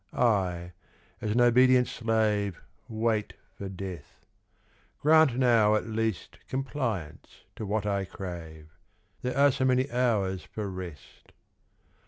[0.13, 0.71] I,
[1.21, 2.59] as an obedient slave
[2.89, 4.25] Wait for death;
[4.99, 8.69] grant now at least Compliance to what I crave—
[9.21, 11.33] There are so many hours for rest.